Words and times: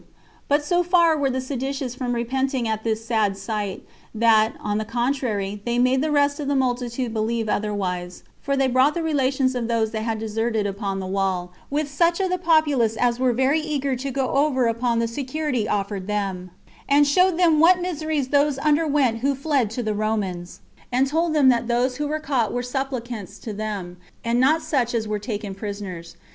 But 0.47 0.65
so 0.65 0.81
far 0.81 1.15
were 1.15 1.29
the 1.29 1.39
seditious 1.39 1.93
from 1.93 2.13
repenting 2.13 2.67
at 2.67 2.83
this 2.83 3.05
sad 3.05 3.37
sight, 3.37 3.85
that, 4.15 4.53
on 4.59 4.79
the 4.79 4.83
contrary, 4.83 5.61
they 5.63 5.77
made 5.77 6.01
the 6.01 6.09
rest 6.09 6.39
of 6.39 6.47
the 6.47 6.55
multitude 6.55 7.13
believe 7.13 7.47
otherwise; 7.47 8.23
for 8.41 8.57
they 8.57 8.65
brought 8.67 8.95
the 8.95 9.03
relations 9.03 9.53
of 9.53 9.67
those 9.67 9.91
that 9.91 10.01
had 10.01 10.17
deserted 10.17 10.65
upon 10.65 10.99
the 10.99 11.05
wall, 11.05 11.51
with 11.69 11.87
such 11.87 12.19
of 12.19 12.31
the 12.31 12.39
populace 12.39 12.97
as 12.97 13.19
were 13.19 13.31
very 13.31 13.59
eager 13.61 13.95
to 13.97 14.09
go 14.09 14.29
over 14.31 14.65
upon 14.65 14.97
the 14.97 15.07
security 15.07 15.67
offered 15.69 16.07
them, 16.07 16.49
and 16.89 17.05
showed 17.05 17.37
them 17.37 17.59
what 17.59 17.79
miseries 17.79 18.29
those 18.29 18.57
underwent 18.57 19.19
who 19.19 19.35
fled 19.35 19.69
to 19.69 19.83
the 19.83 19.93
Romans; 19.93 20.61
and 20.91 21.05
told 21.05 21.35
them 21.35 21.47
that 21.49 21.67
those 21.67 21.97
who 21.97 22.07
were 22.07 22.17
caught 22.19 22.51
were 22.51 22.63
supplicants 22.63 23.37
to 23.37 23.53
them, 23.53 23.97
and 24.25 24.39
not 24.39 24.63
such 24.63 24.95
as 24.95 25.07
were 25.07 25.19
taken 25.19 25.53
prisoners. 25.53 26.15